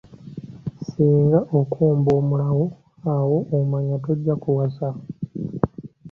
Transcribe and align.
Singa 0.87 1.39
okomba 1.61 2.09
omulawo 2.19 2.65
awo 3.15 3.37
omanya 3.57 3.95
tojja 4.05 4.33
kuwasa. 4.43 4.89